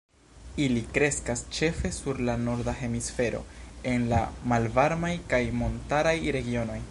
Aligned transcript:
Ili 0.63 0.81
kreskas 0.93 1.43
ĉefe 1.57 1.91
sur 1.97 2.21
la 2.29 2.35
norda 2.47 2.75
hemisfero, 2.79 3.43
en 3.93 4.09
la 4.15 4.21
malvarmaj 4.53 5.13
kaj 5.35 5.43
montaraj 5.61 6.19
regionoj. 6.39 6.79